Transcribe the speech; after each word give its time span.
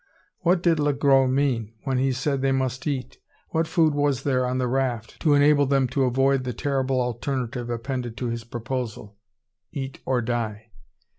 What 0.39 0.63
did 0.63 0.79
Le 0.79 0.93
Gros 0.93 1.29
mean 1.29 1.75
when 1.83 1.99
he 1.99 2.11
said 2.11 2.41
they 2.41 2.51
must 2.51 2.87
eat? 2.87 3.19
What 3.49 3.67
food 3.67 3.93
was 3.93 4.23
there 4.23 4.47
on 4.47 4.57
the 4.57 4.67
raft, 4.67 5.19
to 5.19 5.35
enable 5.35 5.67
them 5.67 5.87
to 5.89 6.05
avoid 6.05 6.43
the 6.43 6.53
terrible 6.53 6.99
alternative 6.99 7.69
appended 7.69 8.17
to 8.17 8.25
his 8.25 8.43
proposal, 8.43 9.15
"eat, 9.71 9.99
or 10.03 10.23
die"! 10.23 10.71